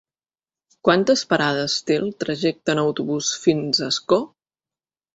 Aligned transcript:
Quantes 0.89 1.23
parades 1.33 1.77
té 1.91 1.99
el 2.05 2.09
trajecte 2.25 2.77
en 2.77 2.85
autobús 2.87 3.31
fins 3.47 3.87
a 3.87 3.95
Ascó? 3.95 4.23